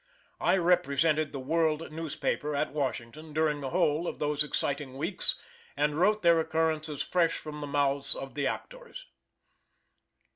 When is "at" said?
2.55-2.73